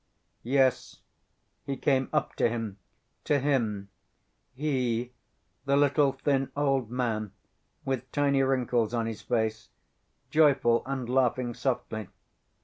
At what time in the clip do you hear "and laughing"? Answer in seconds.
10.87-11.53